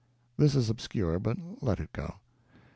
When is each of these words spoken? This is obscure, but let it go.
This 0.35 0.55
is 0.55 0.67
obscure, 0.71 1.19
but 1.19 1.37
let 1.61 1.79
it 1.79 1.93
go. 1.93 2.15